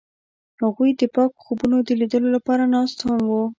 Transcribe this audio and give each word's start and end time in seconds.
هغوی 0.61 0.91
د 0.99 1.01
پاک 1.15 1.31
خوبونو 1.43 1.77
د 1.81 1.89
لیدلو 1.99 2.29
لپاره 2.35 2.63
ناست 2.73 2.97
هم 3.07 3.19
وو. 3.29 3.43